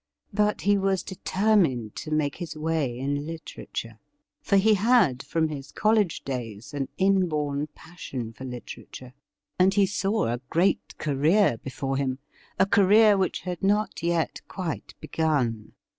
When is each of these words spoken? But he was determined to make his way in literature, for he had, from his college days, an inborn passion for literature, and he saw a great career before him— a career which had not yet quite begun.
But 0.33 0.61
he 0.61 0.79
was 0.79 1.03
determined 1.03 1.95
to 1.97 2.09
make 2.09 2.37
his 2.37 2.57
way 2.57 2.97
in 2.97 3.27
literature, 3.27 3.99
for 4.41 4.57
he 4.57 4.73
had, 4.73 5.21
from 5.21 5.49
his 5.49 5.71
college 5.71 6.23
days, 6.23 6.73
an 6.73 6.87
inborn 6.97 7.67
passion 7.75 8.33
for 8.33 8.43
literature, 8.43 9.13
and 9.59 9.75
he 9.75 9.85
saw 9.85 10.25
a 10.25 10.41
great 10.49 10.97
career 10.97 11.59
before 11.63 11.97
him— 11.97 12.17
a 12.59 12.65
career 12.65 13.15
which 13.15 13.41
had 13.41 13.61
not 13.61 14.01
yet 14.01 14.41
quite 14.47 14.95
begun. 14.99 15.73